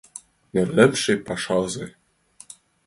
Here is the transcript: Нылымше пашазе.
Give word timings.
Нылымше 0.53 1.13
пашазе. 1.25 1.85